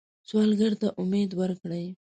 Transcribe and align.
سوالګر 0.27 0.73
ته 0.81 0.87
امید 1.01 1.29
ورکوئ 1.39 1.87